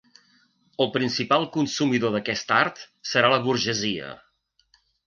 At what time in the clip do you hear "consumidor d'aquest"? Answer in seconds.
1.59-2.55